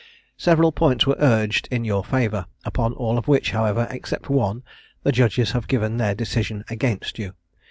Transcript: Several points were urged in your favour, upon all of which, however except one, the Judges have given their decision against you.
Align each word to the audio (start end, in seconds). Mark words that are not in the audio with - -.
Several 0.39 0.71
points 0.71 1.05
were 1.05 1.15
urged 1.19 1.67
in 1.69 1.85
your 1.85 2.03
favour, 2.03 2.47
upon 2.65 2.93
all 2.93 3.19
of 3.19 3.27
which, 3.27 3.51
however 3.51 3.85
except 3.91 4.31
one, 4.31 4.63
the 5.03 5.11
Judges 5.11 5.51
have 5.51 5.67
given 5.67 5.97
their 5.97 6.15
decision 6.15 6.63
against 6.69 7.19
you. 7.19 7.35